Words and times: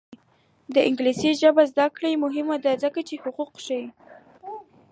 د 0.73 0.75
انګلیسي 0.87 1.29
ژبې 1.41 1.63
زده 1.71 1.85
کړه 1.95 2.09
مهمه 2.23 2.57
ده 2.65 2.71
ځکه 2.83 2.99
چې 3.07 3.15
حقوق 3.23 3.51
ښيي. 3.65 3.85